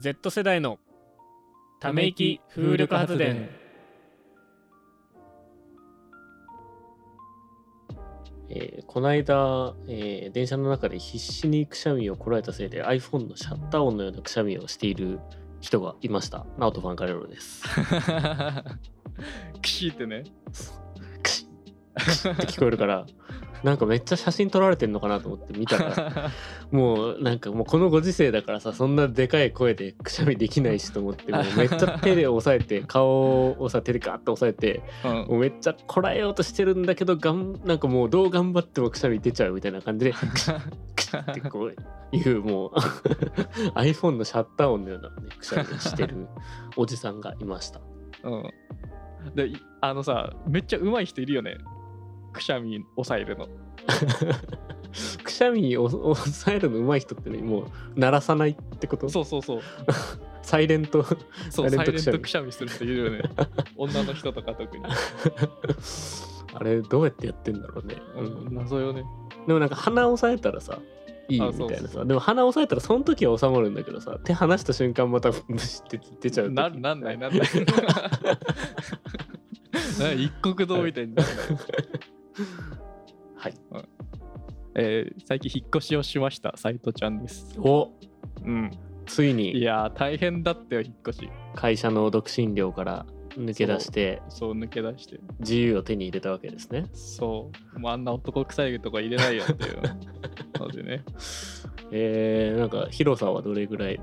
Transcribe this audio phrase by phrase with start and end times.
[0.00, 0.78] Z 世代の
[1.78, 3.50] ため息風力発電
[8.48, 15.20] えーこの間、えー電車の中で必死にくしゃみをこらえたせいで iPhone のシャッター音のようなくしゃみをしている
[15.60, 16.46] 人がいました。
[16.56, 17.62] ナオト・ファンカレロです。
[19.60, 20.24] クシーってね
[21.22, 23.06] クシックシッって聞こえるから、
[23.62, 26.30] なんかめっちゃ写真撮られてんのかなと思って見たら、
[26.70, 35.12] もうなんかもうこのご時世だからさ、そんなでかい声でくしゃみできないしと思って、もうめっちゃ手で押さえて、顔をさ、手でガーッと押さえて、うん。
[35.12, 40.60] もうめっちゃこらえようとしてるんだけどがんなんかもうどう頑張ってもくしゃみ出ちゃうみたいな感じで クシッ
[40.96, 41.70] クシッってこ
[42.12, 42.70] ういうもう
[43.78, 46.26] iPhone のシャッター音のような、ね、くしゃみをしてる
[46.76, 47.80] おじさんがいました。
[48.24, 48.50] うん。
[49.34, 51.58] でいあのさめっちゃ上手い人いるよね
[52.32, 53.48] くしゃみ抑えるの。
[55.22, 57.64] くしゃみを抑えるの上手い人ってねもう
[57.96, 59.08] 鳴らさないってこと？
[59.08, 59.60] そうそうそう。
[60.42, 61.02] サイレント
[61.50, 62.50] そうサイレントくしゃみ。
[62.50, 63.22] する人いるよね。
[63.76, 64.82] 女の人とか特に、
[66.54, 68.48] あれどうやってやってんだろうね、ううん。
[68.48, 69.04] ん、謎よね。
[69.46, 70.78] でもなんか鼻押さえたらさ
[71.28, 72.04] いいみたいなさ。
[72.04, 76.54] でも鼻押さえたらその時は収まるんだけどさ手離した瞬間またブシって出ちゃう時。
[76.54, 77.48] ななんないなんない。
[80.00, 81.36] な一国道みたいになんない
[84.82, 87.54] えー最近引っ越しをしました斉藤ちゃんです。
[87.58, 87.90] お。
[88.44, 88.70] うん。
[88.72, 89.60] いついに。
[89.60, 91.30] やー大変だったよ引っ越し。
[91.54, 93.04] 会社の独身寮から
[93.36, 94.22] 抜け出して。
[94.30, 94.52] そう。
[94.54, 95.20] 抜け出して。
[95.40, 96.86] 自由を手に入れたわけですね。
[96.94, 97.78] そう。
[97.78, 99.82] もうあんな男臭いとか入れないよっていう。
[100.58, 101.04] のでね。
[101.92, 104.00] えー、なんか広さはどれぐらい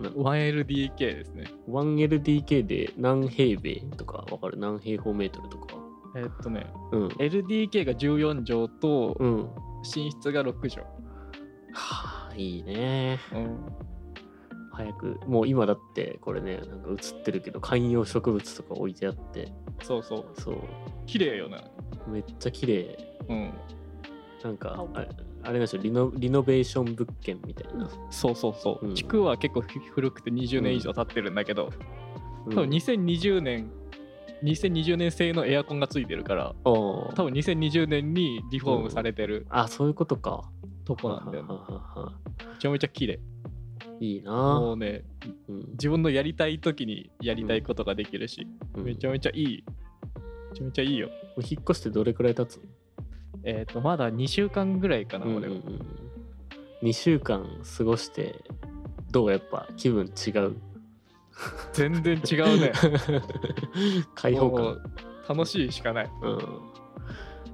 [0.00, 1.44] なの？1LDK ですね。
[1.68, 4.56] 1LDK で何平米とかわかる？
[4.58, 5.76] 何平方メートルとか。
[6.16, 7.06] えーっとねうん。
[7.08, 9.48] LDK が14畳とうん
[9.84, 10.86] 寝室が6畳、
[11.72, 13.20] はあいいね。
[13.32, 13.58] うん、
[14.72, 19.52] 早くもう今だってこれねなんか映ってるけど観葉植物とか置いてあって。
[19.82, 20.40] そうそう。
[20.40, 20.56] そう。
[21.06, 21.62] 綺麗よな
[22.08, 22.98] めっちゃ綺麗。
[23.28, 23.52] うん。
[24.42, 25.08] なんかあれ
[25.42, 28.86] あれなんでしょリノリノベーション物件みたいな、そうそうそう。
[28.86, 28.94] うん。
[28.94, 31.70] 地区は結構古くて20年以上経ってるんだけど、
[32.46, 32.52] うん。
[32.52, 33.70] 多分2020年
[34.44, 40.44] 2020年製のエアコンがついてるから多分2020年にリフォームされてるあそういうことか。
[40.84, 41.44] とこなんだよ
[42.52, 43.20] めちゃめちゃ綺麗。
[44.00, 44.30] いいな。
[44.32, 45.02] もうね
[45.48, 45.70] うん。
[45.72, 48.84] 自分のやりたい時にやりたいことができるし、うん。
[48.84, 49.64] めちゃめちゃいい。
[50.50, 51.08] めちゃめちゃいいよ。
[51.38, 52.62] 引っ越してどれくらい経つの？
[53.44, 55.54] えっ、とまだ2週間ぐらいかな、俺は。
[56.82, 57.46] 2週間
[57.78, 58.44] 過ごして
[59.10, 60.56] どうやっぱ気分違う？
[61.72, 62.72] 全然違うね。
[64.14, 64.78] 開放感。
[65.28, 66.10] 楽しいしかない。
[66.22, 66.38] うん。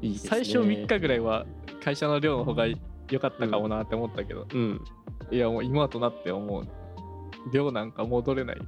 [0.03, 0.19] いいね。
[0.19, 1.47] 最初3日ぐらいは
[1.83, 2.77] 会社の寮の方が良
[3.21, 4.81] かったかもなって思ったけど、うん。
[5.31, 6.67] いやもう今となって思う。
[7.53, 8.67] 寮なんか戻れない、 ま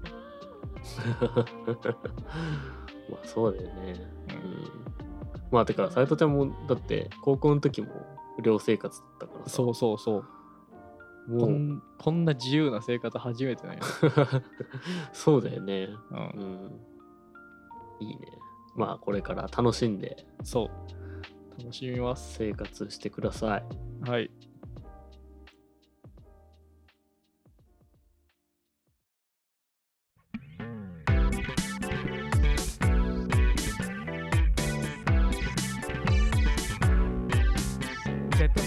[3.22, 3.94] あそうだよね。
[4.30, 4.52] ううん。
[4.52, 4.70] ん
[5.50, 7.88] まあてか斎藤ちゃんもだって高校の時も
[8.42, 9.50] 寮生活だったからさ。
[9.50, 10.24] そうそうそう
[11.28, 13.82] こんこんな自由な生活初めてなんよ、
[15.12, 15.84] そうだよね。
[15.84, 16.54] う、うん。
[16.54, 16.80] ん
[18.00, 18.16] いいね。
[18.74, 20.26] まあこれから楽しんで。
[20.42, 21.62] そう。
[21.62, 22.34] 楽しみます。
[22.34, 24.10] 生活してください。
[24.10, 24.30] はい。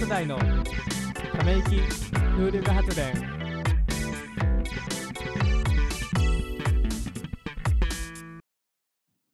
[0.05, 1.81] 世代のため息
[2.37, 3.13] 風力発電。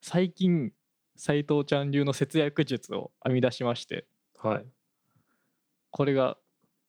[0.04, 0.72] 最近
[1.16, 4.06] 斉藤ちゃん流の節約術を編み出しまして。
[4.38, 4.66] はい。
[5.90, 6.38] これが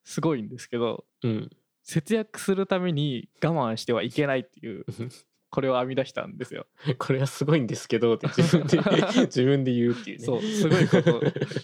[0.05, 1.51] すごいんですけどうん。
[1.83, 4.85] 節約するために我慢してはいけないっていう
[5.49, 6.67] これを編み出したんですよ。
[6.99, 8.77] これはすごいんですけどって自分で
[9.25, 10.25] 自分で言うっていうね。
[10.27, 11.21] そうすごいこと。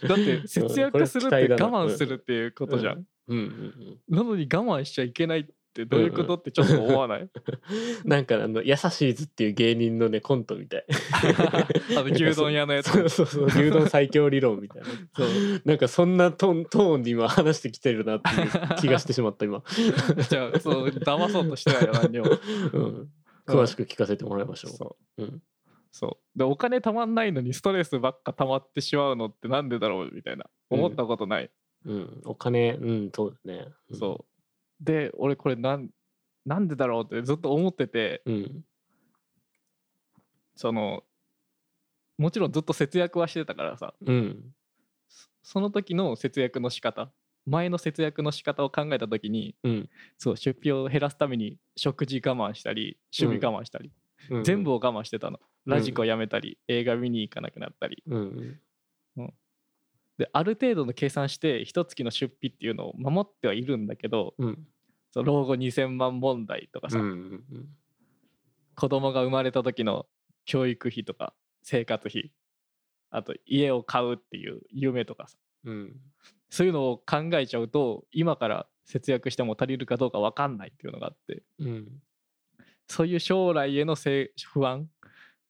[0.09, 2.97] だって節約するって我慢するっていうことじゃん。
[2.97, 5.45] うんうんうんなのに我慢しちゃいけないっ
[5.75, 7.29] てどういうことってちょっと思わない？
[8.05, 10.85] なんかあの優しいずっていう芸人のねコントみたい。
[11.97, 12.91] あの牛丼屋のやつ。
[12.91, 14.89] そうそうそう牛丼最強理論みたいな。
[15.15, 15.29] そう。
[15.65, 19.63] なんかそんなトーントーンで今話してきてるなっていう気がしてしまった今、
[20.29, 22.27] じゃあそう騙そうとしてないよ何にも。
[22.73, 23.09] うん、
[23.47, 25.23] 詳しく聞かせてもらいましょう、そう。
[25.23, 25.43] うん、
[25.93, 26.39] そう。
[26.39, 30.47] でお金たまんないのにストレスばっかたまってしまうのってなんでだろうみたいな。
[30.71, 31.51] 思ったことない。
[31.89, 34.27] うん、お金うんそうだね、うん、そ
[34.81, 34.85] う。
[34.85, 35.89] で俺これなん
[36.45, 38.23] なんでだろうってずっと思ってて。
[38.27, 38.65] う、ん、
[40.55, 41.03] その
[42.19, 43.95] もちろんずっと節約はしてたからさ。
[44.05, 44.55] うん。
[45.43, 47.11] その時の節約の仕方。
[47.47, 49.89] 前の節約の仕方を考えた時にうん。
[50.19, 53.91] そう出費を減らすために食事我慢したり趣味我慢したり、
[54.31, 54.45] うん。
[54.45, 55.41] 全部を我慢してたの。
[55.65, 58.03] ラジコやめたり、映画見に行かなくなったり。
[58.07, 58.61] うん
[60.19, 64.67] である程度の計算して一月の出費っていうのを守ってはいるんだけどうん。
[65.11, 67.69] そう老後2000万問題とかさ、うんうん
[68.75, 70.07] 子供が生まれた時の
[70.45, 71.35] 教育費とか
[71.65, 72.31] 生活費
[73.11, 75.97] あと家を買うっていう夢とかさうん。
[76.49, 81.89] そういうのを考えちゃうと今から節約しても足りるかどうか分かんないっていうのがあってうん。
[82.87, 84.89] そういう将来への不安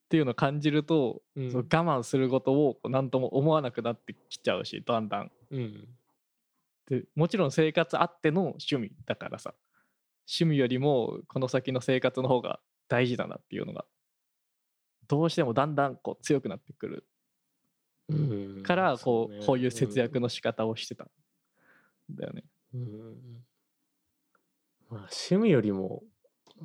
[0.08, 1.50] っていうのを感じると、うん。
[1.50, 5.30] その我慢することを何とも思わなくなってきちゃうしだんだん。
[5.50, 5.88] うん。
[6.88, 9.52] でもちろん生活あっての趣味だからさ
[10.26, 12.58] 趣味よりもこの先の生活の方が
[12.88, 13.84] 大事だなっていうのが
[15.08, 17.06] どうしてもだんだんこう強くなってくる。
[18.08, 18.62] うん。
[18.62, 19.46] からこう,、そね。
[19.46, 21.04] こういう節約の仕方をしてた。
[21.04, 21.08] ん
[22.16, 22.44] だよね。
[22.72, 23.44] うん。
[24.88, 26.02] まあ趣味よりも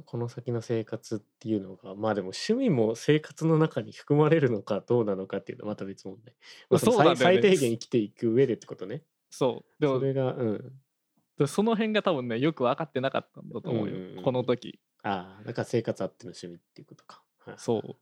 [0.05, 6.35] この先の生活っていうのがまあでも趣味も生活の中に含まれるのかどうなのかっていうのはまた別問題、
[6.69, 7.41] まあ、そのそうなんだよね。
[7.41, 9.03] 最最低限生きていく上でってことね。
[9.29, 9.81] そう。
[9.81, 10.73] でもそれがうん。
[11.37, 14.79] でその辺が多分ねよく分かってなかったんだと思うよ、うんうんうんこの時。
[15.03, 17.55] ああだから生活あっての趣味っていうことか、はい。
[17.57, 17.95] そう。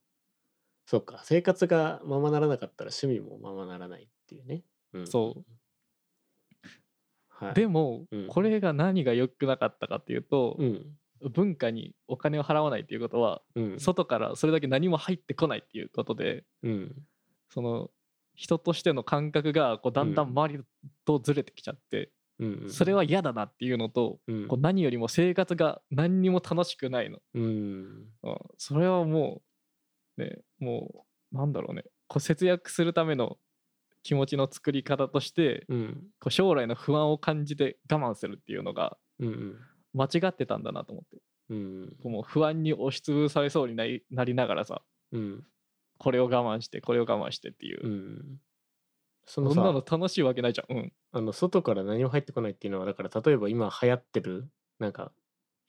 [0.85, 1.21] そうか。
[1.23, 5.45] 生活がままならなかったら趣味もままならないっていうね、うん、そう。
[7.29, 8.27] はい、でも、うん。
[8.27, 10.97] これが何が良くなかったかっていうと、うん
[11.29, 13.79] 文化にお金を払わないっていうことは、うん。
[13.79, 16.95] 外からそれだけ何も入ってこないっていうことでうん。
[17.49, 17.91] その
[18.35, 20.63] 人としての感覚がこうだんだん周り
[21.05, 24.47] とずれてきちゃって、うんそれは嫌だなっていうのと、うん。
[24.47, 27.43] こう何よりも生活が何にも楽しくないの、うん。
[28.23, 29.41] うん、それはも
[30.17, 31.83] うねもうなんだろうね。
[32.07, 33.37] こう節約するための
[34.03, 36.03] 気持ちの作り方としてうん。
[36.19, 39.55] こう将来の不安を感じて我慢するっていうのがうん
[39.93, 41.21] 間違ってたんだなと思って。
[41.49, 41.87] うん。
[42.01, 45.43] こうもう不安に押しつぶされそうになりなりながらさうん。
[45.97, 48.41] これを我慢してこれを我慢してっていう、うん。
[49.25, 50.77] そのさそんなの楽しいわけないじゃん。
[50.77, 50.93] うん。
[51.11, 54.49] あの外から何も入ってこないっていうのはだから例えば今流行ってる
[54.79, 55.11] なんか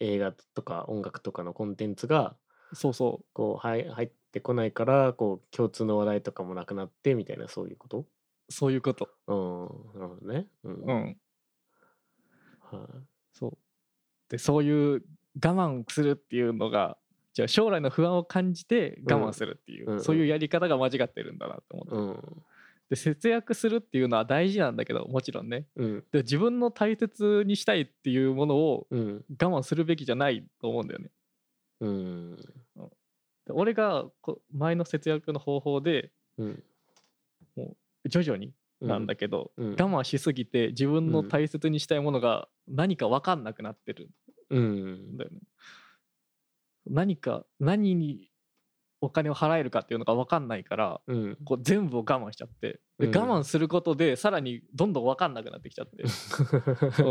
[0.00, 2.36] 映画とか音楽とかのコンテンツが
[2.72, 7.98] そうそこうはい入ってこないからこう共通の話題とかもなくなってみたいなそういうこと？
[8.00, 8.06] う
[8.48, 9.08] そういうこと。
[9.26, 10.00] うん。
[10.00, 10.46] なるほどね。
[10.64, 11.16] うん、うん。
[12.70, 13.02] はい。
[13.32, 13.58] そう
[14.32, 15.02] でそういう
[15.44, 16.96] 我慢するっていうのが
[17.34, 19.94] じゃあ将来の不安を感じて我慢するっていう、うん。
[19.94, 20.02] うん。
[20.02, 22.42] そういうやり方が間違ってるんだなと思って、うん。
[22.88, 25.66] で節約するっていうのは大事なんだけどもちろんね。
[25.76, 26.04] うん。
[26.12, 29.24] で自分の大切にしたいっていうものをうん。
[29.40, 31.10] 我慢するべきじゃないと思うんだよね。
[31.80, 32.36] うん。
[32.36, 32.42] で
[33.50, 36.62] 俺がこ前の節約の方法でうん。
[38.06, 39.70] 徐々になんだけど、うん。
[39.70, 41.28] 我慢しすぎて自分のうん。
[41.28, 44.10] 大切にしたいものが何か分かんなくなってる
[44.52, 45.14] うん。
[45.14, 45.38] んだよね。
[46.86, 48.30] 何か何に
[49.00, 51.36] お金を払えるかっていうのが分かんないからうん。
[51.44, 53.16] こう全部を我慢しちゃってでうん。
[53.16, 56.04] 我慢することでさらにどんどん分かんなくなってきちゃって、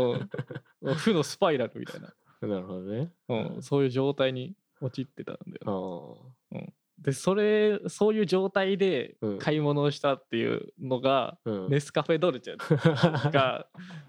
[0.82, 0.94] うん。
[0.94, 3.12] 負のスパイラルみたいな、なるほどね。
[3.28, 9.38] うん、そういう状態に陥ってたんだよね、あでそれそういう状態でうん。
[9.38, 11.68] 買い物をしたっていうのが、あうん。
[11.68, 13.66] ネスカフェドルチェが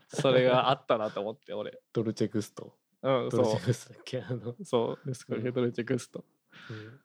[0.08, 1.80] それがあったなと思って俺。
[1.92, 4.22] ドルチェグストうんドルチそェグストだっけ？
[4.24, 4.66] あの、う。
[4.66, 5.10] そうド
[5.62, 6.26] ルチェグスト
[6.70, 7.02] うん。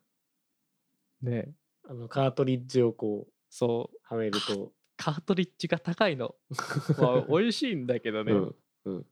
[1.21, 1.53] ね。
[1.83, 3.97] あのカートリッジをこうそう。
[4.03, 6.35] はめると、カートリッジが高いの？
[6.99, 8.31] まあ美味しいんだけどね。
[8.33, 8.55] うん。
[8.85, 9.05] うん。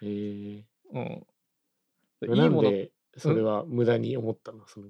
[0.00, 1.26] ええうん。
[2.22, 2.62] ー、いいもの。
[2.62, 4.66] なんでそれは無駄に思ったの？
[4.66, 4.88] その。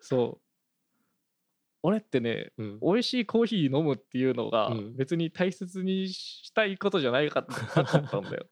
[0.00, 0.46] そう。
[1.82, 2.80] 俺ってねうん。
[2.80, 4.96] 美味しいコーヒー飲むっていうのがうん。
[4.96, 8.46] 別に大切にしたいことじゃないかったんだよ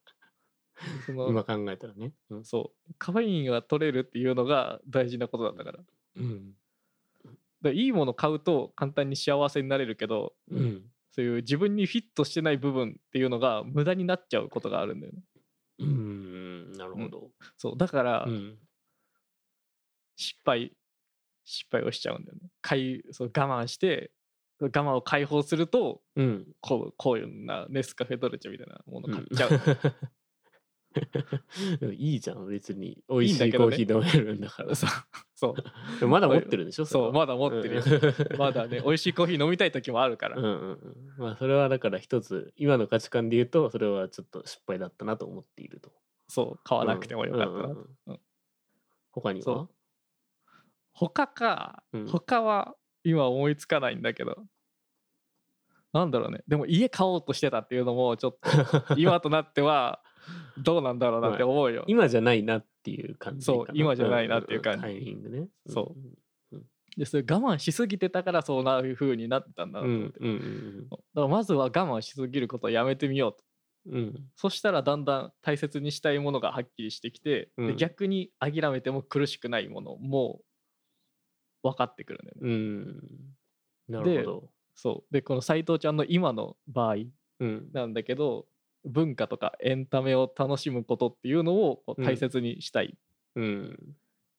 [1.06, 2.12] その今考えたらね。
[2.30, 2.44] うん。
[2.44, 2.94] そう。
[2.99, 5.85] カフェインが取れるっていうのが大事なことなんだから。
[6.16, 6.54] うん。
[7.62, 10.90] らいいもの買うと簡単に幸せになれるけどうん。
[11.11, 15.23] そういう自分にフィットしてない部分っていうのが無駄になっちゃうことがあるんだよね。
[15.80, 16.73] うん。
[16.73, 17.30] なるほど。
[17.56, 17.76] そう。
[17.76, 18.58] だからうん。
[20.16, 20.73] 失敗
[21.44, 22.50] 失敗をしちゃうんだよね。
[22.61, 24.12] 買いそう我慢して
[24.61, 26.47] 我慢を解放するとうん。
[26.61, 29.50] こうこういうなネスカフェドルチェみたいなもの買っちゃう、
[31.96, 33.02] いいじゃん別に。
[33.08, 34.74] 美味しいコーヒー飲めるんだから。
[34.74, 34.90] そう。
[35.34, 35.54] そ
[36.00, 36.06] う。
[36.08, 41.14] まだ持ってるでしょそうまだ持ってるよ、よ まだね美味しいコーヒー飲みたい時もあるから、うんうんうん。
[41.16, 45.92] まあそれはだから一つ今の価値観で言うとそれはちょっと失敗だったなと思っていると。
[46.26, 48.20] そう買わなくてもよかったな、うんうんうんうん。
[49.12, 49.68] 他には？
[50.92, 52.06] 他か、うん。
[52.08, 52.74] 他は
[53.04, 54.44] 今思いつかないんだけど。
[55.92, 56.42] なんだろうね。
[56.46, 60.02] でも家買おうとしてたっていうのもちょっと今となっては
[60.58, 61.85] どうなんだろうなって思うよ。
[61.87, 64.78] 今じゃないなっていう感じそう今じゃないなっていう感じ。
[64.78, 65.49] んんタイミングね。
[65.66, 65.94] そ
[66.97, 73.44] でそれ我慢しすぎてたからそうないう風になってたんだなうんと思って、うんうんだからまずは我慢しすぎることをやめてみようと。
[73.87, 73.94] うん。
[73.94, 77.66] うんそしたらだんだん大切にしたいものがはっきりしてきて、うん。
[77.68, 80.40] で逆に諦めても苦しくないものも
[81.62, 82.49] 分かってくるんだよね。
[82.49, 83.00] うん。
[83.88, 84.50] なるほど。
[84.75, 85.12] そう。
[85.12, 86.97] でこの斎藤ちゃんの今の場合
[87.40, 87.68] うん。
[87.73, 88.47] なんだけど
[88.85, 92.97] 文化とかエンタメを楽しむことっていうのをこううん大切にしたい。
[93.37, 93.78] うん。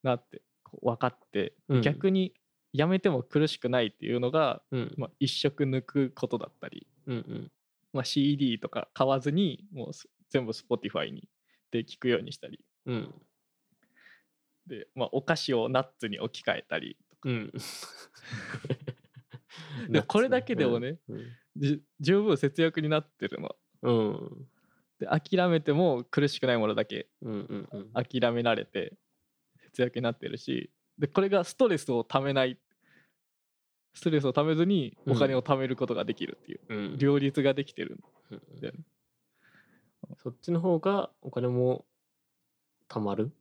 [0.04, 0.42] なって
[0.82, 1.82] 分かって、うん。
[1.82, 2.34] 逆に
[2.74, 4.94] やめても苦しくないっていうのが、うん。
[4.98, 6.88] まあ、一色抜くことだったり、
[7.94, 11.28] まあ、CD とか買わずにもうす全部 Spotify に
[11.72, 12.60] で聞くようにしたり。
[12.86, 13.14] うん。
[14.68, 17.30] で、まあ、お菓子をナッツに置き換えたりとか。
[17.30, 17.52] うん。
[19.90, 21.00] でこれだけでもね
[22.00, 23.56] 十分節約になってるの。
[23.84, 24.48] うん。
[25.00, 27.90] で諦めても苦しくないものだけうんうんうん。
[27.94, 28.94] 諦められて
[29.64, 32.58] 節約になってるしでこれがストレスをためない
[33.94, 36.98] ストレスをためずにお金を貯めることができるっていう、うん。
[36.98, 38.00] 両立ができてる
[38.32, 38.80] うんんだよね。
[40.24, 41.86] そっちの方がお金も
[42.90, 43.32] 貯まる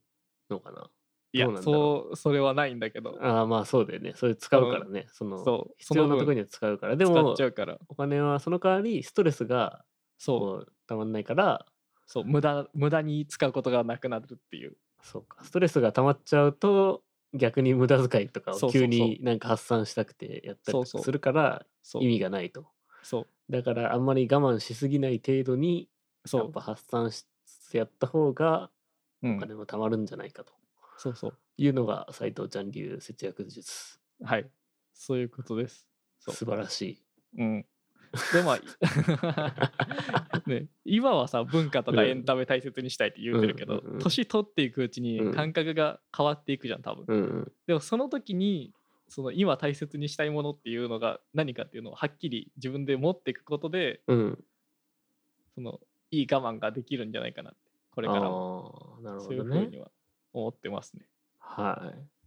[0.49, 0.89] のかな？
[1.31, 3.17] いやどうなんだろそうそれはないんだけど。
[3.21, 4.13] ああまあそうだよね。
[4.15, 5.75] それ使うからね、そのそう。
[5.77, 6.95] 必要なところにには使うから。
[6.95, 7.77] で使もっちゃうから。
[7.87, 9.85] お金はその代わりストレスが
[10.19, 11.65] そうたまんないから
[12.05, 14.77] そう無駄無駄に使うことがなくなるっていう。
[15.01, 15.43] そうか。
[15.43, 21.65] ストレスが溜まっちゃうと逆に無駄遣いとかを急になんか発散したくてやったりするから
[21.99, 22.65] 意味がないと。
[23.03, 23.27] そう。
[23.51, 25.87] だからあんまり我慢しすぎない程度に
[26.25, 26.41] そう。
[26.41, 27.25] やっぱ発散し
[27.73, 28.69] やった方が
[29.21, 29.37] うん。
[29.37, 30.53] お金も貯まるんじゃないかと。
[30.97, 31.37] そうそう。
[31.57, 33.99] いうのが斉藤ちゃん流節約術。
[34.23, 34.49] はい。
[34.93, 35.87] そういうことです。
[36.19, 37.03] 素晴らしい。
[37.37, 37.65] うん。
[38.33, 42.07] でまあ、 ね、今はさ文化とかうん。
[42.07, 45.33] エンタメ大切にしたいって言ってるけど、年取っていくうちにうん。
[45.33, 47.51] 感覚が変わっていくじゃん多分、うんうん。
[47.67, 48.73] でもその時に
[49.07, 54.43] その今大切にしたいものっていうのが何かっていうのをはっきり自分で持っていくことでうん。
[55.53, 55.79] その
[56.11, 57.59] いい我慢ができるんじゃないかなって
[57.91, 58.97] これからも。
[58.97, 59.91] ああなるそういうふうには
[60.33, 61.05] 思ってますね。
[61.37, 62.19] はい。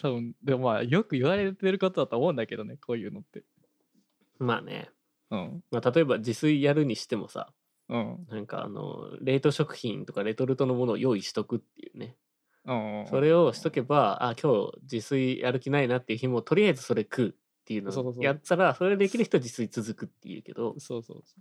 [0.00, 3.42] 多分でもまあよく言われてることだと思うんだけどねこういうのって。
[4.38, 4.90] まあね、
[5.30, 5.62] うん。
[5.70, 7.52] まあ、例えば自炊やるにしてもさ
[7.88, 8.28] うん。
[8.28, 12.16] なんかあの冷凍食品とかレトルトのものを用意しとくっていうね。
[12.66, 17.32] うんそれをしとけばあ今日自炊やる気ないなっていう日もとりあえずそれ食うっ
[17.64, 18.22] ていうのそうそうそう。
[18.22, 21.36] をやったらそれできる人は自炊続くっていうけどそうそうそ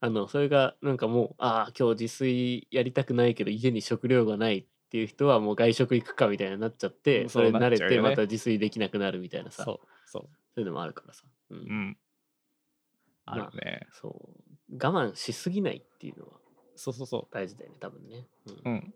[0.00, 7.98] あのそれがなんかもうああ今日自炊やりたくないけど家に食料がないっていう人はもう外食行くかみたいになっちゃってうんそれに慣れそうなっちゃうよね。
[7.98, 9.64] てまた自炊できなくなるみたいなうさ。
[9.64, 10.22] そうそう。
[10.54, 11.58] そういうのもあるからさ、うん。
[11.66, 11.98] うん。
[13.32, 13.86] あるまね。
[13.92, 16.32] そう我慢しすぎないっていうのは
[16.76, 18.60] そうそうそ大事だよね多分ね、うんう。
[18.64, 18.94] うん。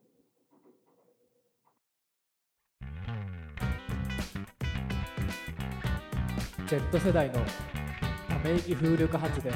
[6.66, 7.34] Z 世代の
[8.28, 9.52] ため息風力発電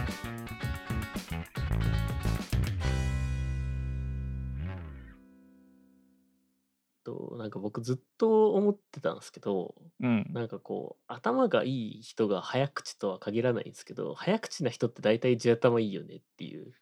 [7.07, 10.27] となんか僕ずっと思ってたんですけどうん。
[10.33, 16.73] なんかこう頭がいい人が早口とは限らないんですけど早口な人って大体地頭いいよねっていう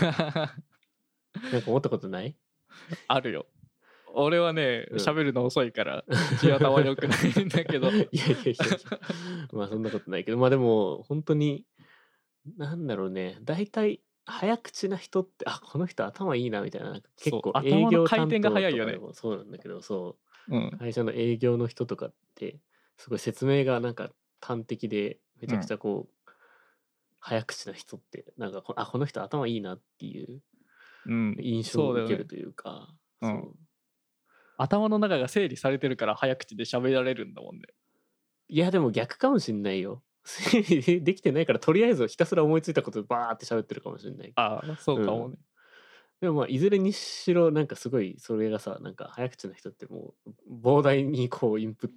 [0.00, 2.36] なんか思ったことない？
[3.08, 3.46] あるよ。
[4.16, 6.04] 俺はね、うん喋るの遅いから、
[6.40, 7.90] 地頭良くないんだけど。
[7.90, 8.56] いやいやいやいや
[9.52, 11.66] まあそんなことないけどまあでも本当に
[12.56, 18.98] なんだろうね大体早口な人ってあこの人頭いいなみたいななんか結構営業回転が早いよね。
[19.12, 20.16] そうなんだけどそ
[20.48, 20.56] う。
[20.56, 20.70] うん。
[20.78, 22.58] 会社の営業の人とかって
[22.96, 26.30] すごい説明がなんか端的でめちゃくちゃこう、
[27.20, 30.40] 早口な人ってなんかこあこの人頭いいなっていう
[31.06, 31.36] うん。
[31.40, 33.54] 印象を受けるというかうんそう。
[34.56, 37.62] 頭の中が整理されてるから早口で喋られるんだもんね。
[38.48, 40.02] いやでも逆かもしんないよ
[41.02, 45.36] できてないからとりあえずひたすら思いついたことバーって喋ってるかもしれないああ、そうかもね。
[46.20, 51.96] でもまあいずれにしろなんかすごいそれがさなんか早口な人ってもう膨大にこうインプット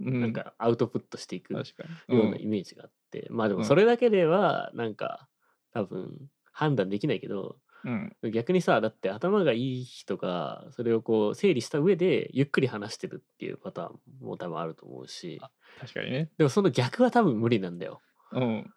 [0.00, 0.20] うん。
[0.20, 1.54] なんかアウトプットしていく。
[1.54, 5.28] よううなんイメージがあって、まあでうんもそれだけではなんか
[5.72, 8.16] 多分判断できないけどうん。
[8.32, 16.30] 逆にさだって頭がいい人がそれをこう整理した上でゆっくり話してるっていうパターンも多分あると思うしあ確かにね。
[16.38, 18.00] でもその逆は多分無理なんだよ。
[18.32, 18.72] うん。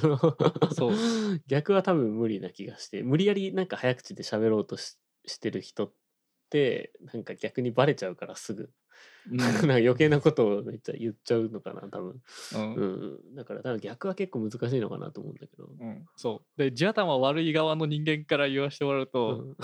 [0.00, 0.96] そそう
[1.48, 5.92] 逆は多分無理な気がして無理やりなんか早口で喋ろうとししてる人っ
[6.50, 8.70] てなんか逆にバレちゃうからすぐ
[9.30, 9.36] うん。
[9.38, 12.20] なんか余計なことをめっちゃ言っちゃうのかな多分、
[12.54, 12.74] うん。
[12.74, 12.84] う
[13.32, 16.58] ん、だから多分逆は結構難しいのかなと思うんだけど、うん、そう。
[16.58, 19.56] で地頭悪い側の人間から言わせてもらうと、うん。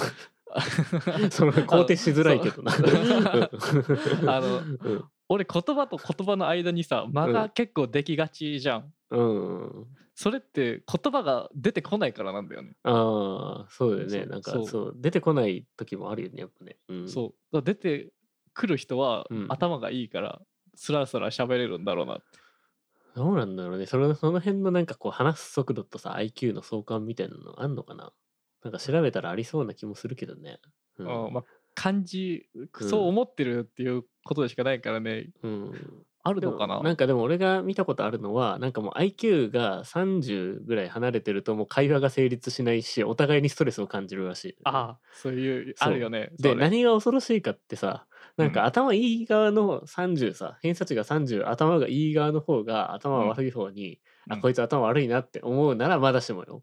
[1.31, 2.73] その肯定しづらいけどな。
[4.35, 5.05] あのうん。
[5.29, 14.27] 俺言葉と言葉の間にさ間が結構できがちじゃん、うん、それって言葉が出てこないからなんだよね、ああそうだよね。
[14.27, 14.95] なんかそう。
[14.97, 16.77] 出てこない時もあるよねやっぱね。
[16.89, 17.63] うん、そう。
[17.63, 18.11] 出て
[18.59, 19.47] くる人はうん。
[19.49, 20.41] 頭がいいから
[20.75, 22.17] スラスラ喋れるんだろうな。
[22.17, 22.25] って、
[23.15, 23.87] どうなんだろうね。
[23.87, 28.13] そのその辺のなんかこう話す速度とさ IQ の相関みたいなのあんのかな？
[28.65, 30.59] なんか調べたらありそうな気もするけどね。
[30.99, 31.27] うん。
[31.27, 32.49] うんまあ、感じ
[32.81, 35.31] そう思ってるっていうことでしかないからね。
[35.43, 35.73] うん。
[36.25, 36.83] あるのかな？
[36.83, 46.31] なんかでも俺が見たことあるのはなんかもう IQ が30ぐらい離れてるともう会話が成立しないしお互いにストレスを感じるらしい、ああそういうあるよね。
[46.39, 48.08] で何が恐ろしいかってさ
[48.39, 48.49] なん。
[48.49, 54.33] うんか頭いい側の30さ偏差値が30頭がいい側の方が頭悪い方に、うん。
[54.35, 56.63] あこいつ頭悪いなって思うならまだしもよ、うん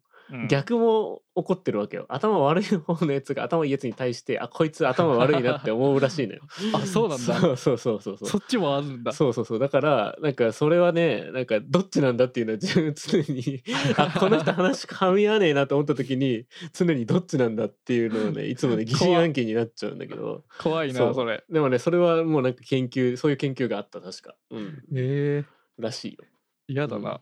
[0.50, 2.06] 逆も起こってるわけよ。
[2.10, 6.42] 頭悪い方のやつが頭いいやつに対してあこいつ頭悪いなって思うらしいのよ。
[6.74, 7.34] あそうなんだ。
[7.36, 8.18] そうそうそうそう。
[8.18, 9.12] そっちもあるんだ。
[9.12, 9.60] そうそうそう。
[9.60, 13.64] だからなんかそれはねなんかどっちなんだっていうのは自分常に
[13.98, 20.44] あこの人話噛み合わねえなと思った時に常にどっちなんだっていうのをねいつもね 疑心暗鬼になっちゃうんだけど。
[20.60, 20.94] 怖い。
[20.94, 21.44] なそれ。
[21.50, 24.36] でもねそれはもうなんか研究そういう研究があった確か。
[24.50, 24.84] うん。
[24.96, 25.56] ええ。
[25.78, 26.24] らしいよ。
[26.68, 27.22] 嫌だな、でも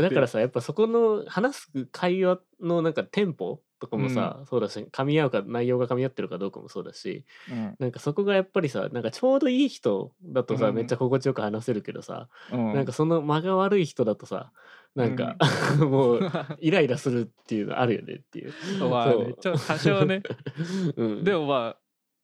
[0.00, 7.76] だからさやっぱそこの話す会話のなんかテンポとかもさ、そうだし噛み合うか内容が噛み合ってるかどうかもそうだしうん。
[7.80, 10.76] なんかそこがやっぱりさなんかちょうどいい人だとさ、うん。
[10.76, 12.74] めっちゃ心地よく話せるけどさ、うん。
[12.74, 14.52] なんかその間が悪い人だとさ
[14.94, 15.36] なんか、
[15.80, 16.20] もう
[16.60, 18.52] イライラするっていうのあるよねっていう。
[18.88, 20.22] まあねちょっと多少ね。
[20.96, 21.76] うん、でもまあ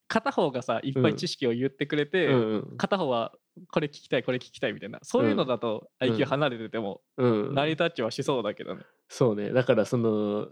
[0.06, 2.76] 片方がさいっぱい知識を言ってくれて、うんうん。
[2.76, 3.32] 片方は
[3.70, 4.98] これ聞きたいこれ聞きたいみたいな。
[5.02, 6.14] そういうのだとうん。
[6.14, 9.52] IQ 離れててもうん、成り立ちはしそうだけどね、そうね。
[9.52, 10.48] だからその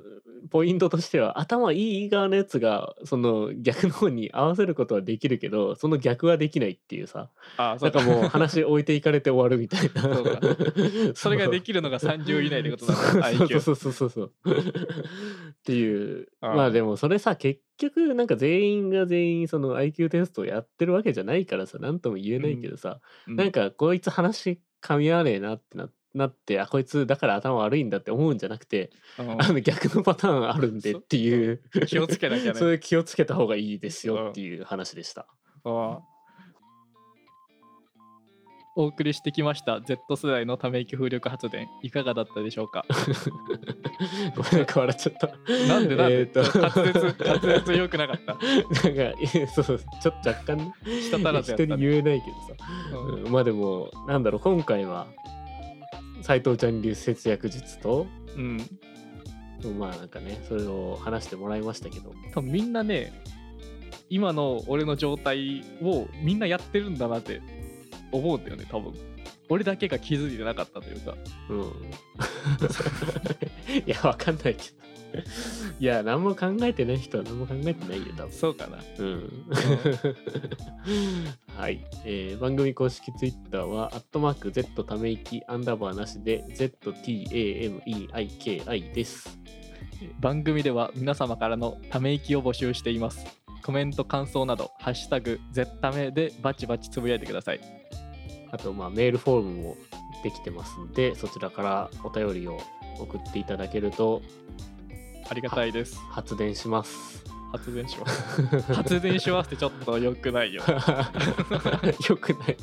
[0.50, 7.28] ポイントとしては頭いい側のやつがその逆の方に合わせることはできるけどその逆はできないっていうさ。
[7.58, 10.02] ああそうんなかもう話置いていかれて終わるみたいな。
[10.02, 10.40] そうか。
[11.14, 13.20] それができきるのが30以内ってことだそう。
[13.20, 16.28] な IQ そうそうそうそうっていう。
[16.40, 23.36] ああまあでもそれさ結局なんか全員が全員その IQ テストをやってるわけじゃないからさ何とも言えないけどさ、うん。
[23.36, 29.42] なんかこいつ話噛み合わねえなってななってあこいつだから頭悪いんだって思うんじゃなくて、うん。
[29.42, 31.60] あの逆のパターンあるんでっていう。
[31.86, 32.58] 気をつけなきゃね。
[32.58, 35.26] そういう気をつけた方がいいですよっていう話でした。
[35.64, 36.00] ああ
[38.78, 42.84] お送りしてきました Z 世代のため息風力発電いかがだったでしょうか？
[44.36, 45.28] ごめんなんか笑っちゃった。
[45.66, 46.42] なんでなんで、えーと。
[46.58, 48.34] 滑舌滑舌良くなかった？
[48.34, 50.74] なんかえそうちょっと若干 ね。
[51.42, 53.24] 人に言えないけどさ、うん。
[53.24, 53.32] うん。
[53.32, 55.06] まあでもなんだろう今回は
[56.22, 58.58] 斎藤ちゃん流節約術とうん。
[59.78, 62.12] まあなんかねそれを話してもらいましたけど。
[62.32, 63.12] 多分みんなね
[64.08, 67.42] 今の俺の状態をみんなやってるんだなって
[68.12, 68.94] 思うんだよね多分。
[69.48, 71.16] 俺だけが気づいてなかったというか。
[71.50, 71.62] うん。
[73.86, 74.85] いやわかんないけど
[75.80, 78.32] いや何も考えてない人は何も考えてないよ多分。
[78.32, 78.78] そうかな。
[78.98, 79.30] うん。
[81.56, 87.82] はい、えー番組公式ツイッターは、アットマーク Z ため息アンダーバーなしで、ZTAMEIKI
[88.92, 89.38] です。
[90.20, 93.24] 番組では皆様からのため息を募集しています。
[93.62, 97.60] コメント感想など「ハッシュタグ Z ため」でバチバチつぶやいてください。
[98.52, 99.76] あと、まあ、メールフォームも
[100.22, 102.60] できてますんで、そちらからお便りを
[102.98, 104.22] 送っていただけると
[105.28, 107.24] ありがたいです発電します。
[107.52, 110.62] 発電します発電しますってちょっと良くないよ
[112.08, 112.56] よくない。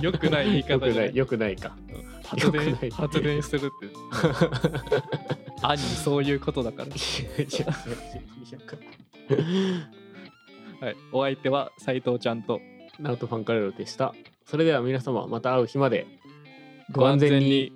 [0.00, 0.62] 良くない言い。
[0.62, 1.76] 方じゃないよくないか。
[2.24, 3.88] 発電発電するって
[5.62, 6.96] 兄そういうことだからいやい
[7.38, 7.66] やいや
[10.80, 12.60] はい、お相手は斉藤ちゃんと
[13.00, 14.14] ナオトファンカレロでした。
[14.44, 16.06] それでは皆様また会う日まで
[16.92, 17.72] ご安全に